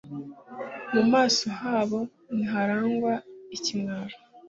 mu 0.93 1.01
maso 1.11 1.45
habo 1.59 1.99
ntiharangwa 2.35 3.13
ikimwaro 3.55 4.15